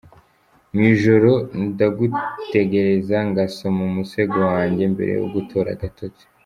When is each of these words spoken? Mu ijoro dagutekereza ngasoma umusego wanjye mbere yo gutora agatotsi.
Mu 0.73 0.81
ijoro 0.93 1.29
dagutekereza 1.79 3.17
ngasoma 3.29 3.81
umusego 3.89 4.37
wanjye 4.51 4.83
mbere 4.93 5.11
yo 5.19 5.25
gutora 5.33 5.69
agatotsi. 5.75 6.23